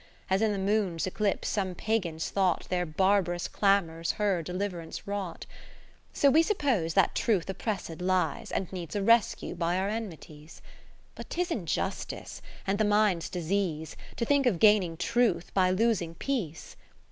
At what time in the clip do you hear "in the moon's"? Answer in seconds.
0.41-1.05